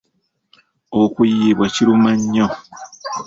Okuyiibwa 1.01 1.65
kiruma 1.73 2.11
nnyo. 2.21 2.47